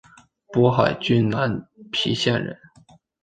[0.51, 2.57] 勃海郡南皮县人。